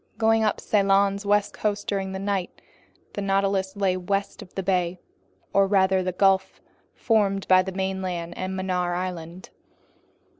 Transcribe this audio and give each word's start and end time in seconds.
Going 0.17 0.43
up 0.43 0.59
Ceylon's 0.59 1.27
west 1.27 1.53
coast 1.53 1.85
during 1.85 2.11
the 2.11 2.17
night, 2.17 2.59
the 3.13 3.21
Nautilus 3.21 3.75
lay 3.75 3.95
west 3.95 4.41
of 4.41 4.55
the 4.55 4.63
bay, 4.63 4.97
or 5.53 5.67
rather 5.67 6.01
that 6.01 6.17
gulf 6.17 6.59
formed 6.95 7.47
by 7.47 7.61
the 7.61 7.71
mainland 7.71 8.35
and 8.35 8.55
Mannar 8.57 8.95
Island. 8.95 9.51